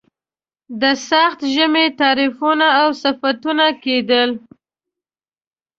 د 0.81 0.83
سخت 1.09 1.39
ژمي 1.53 1.85
تعریفونه 2.01 2.67
او 2.81 2.89
صفتونه 3.03 3.65
کېدل. 3.83 4.29